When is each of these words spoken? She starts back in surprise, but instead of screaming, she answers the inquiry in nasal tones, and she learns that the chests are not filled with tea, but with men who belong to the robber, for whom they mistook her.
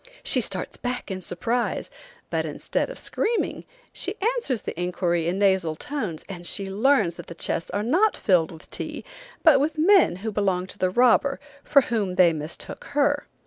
She 0.23 0.41
starts 0.41 0.77
back 0.77 1.11
in 1.11 1.21
surprise, 1.21 1.91
but 2.31 2.43
instead 2.43 2.89
of 2.89 2.97
screaming, 2.97 3.65
she 3.93 4.15
answers 4.35 4.63
the 4.63 4.73
inquiry 4.81 5.27
in 5.27 5.37
nasal 5.37 5.75
tones, 5.75 6.25
and 6.27 6.43
she 6.43 6.71
learns 6.71 7.17
that 7.17 7.27
the 7.27 7.35
chests 7.35 7.69
are 7.69 7.83
not 7.83 8.17
filled 8.17 8.51
with 8.51 8.67
tea, 8.71 9.05
but 9.43 9.59
with 9.59 9.77
men 9.77 10.15
who 10.25 10.31
belong 10.31 10.65
to 10.65 10.79
the 10.79 10.89
robber, 10.89 11.39
for 11.63 11.81
whom 11.83 12.15
they 12.15 12.33
mistook 12.33 12.83
her. 12.95 13.27